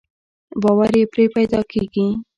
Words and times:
باور 0.61 0.91
يې 0.99 1.05
پرې 1.11 1.25
پيدا 1.35 1.59
کېږي. 1.71 2.05